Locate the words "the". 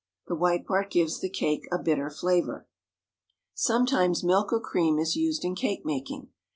0.25-0.33, 1.19-1.29